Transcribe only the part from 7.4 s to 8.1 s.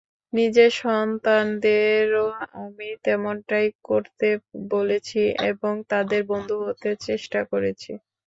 করেছি।